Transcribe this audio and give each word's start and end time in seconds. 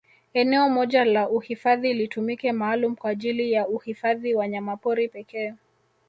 Eneo 0.33 0.69
moja 0.69 1.05
la 1.05 1.29
uhifadhi 1.29 1.93
litumike 1.93 2.51
maalum 2.51 2.95
kwa 2.95 3.09
ajili 3.09 3.51
ya 3.51 3.67
uhifadhi 3.67 4.35
wanyamapori 4.35 5.07
pekee 5.09 5.53